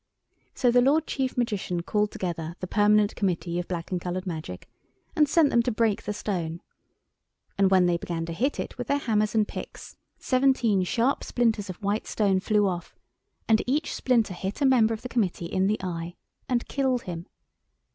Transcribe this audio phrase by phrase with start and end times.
[0.55, 4.67] So the Lord Chief Magician called together the Permanent Committee of Black and Coloured Magic
[5.15, 6.63] and sent them to break the stone.
[7.55, 11.69] And when they began to hit it with their hammers and picks seventeen sharp splinters
[11.69, 12.95] of white stone flew off,
[13.47, 16.15] and each splinter hit a member of the Committee in the eye
[16.49, 17.27] and killed him.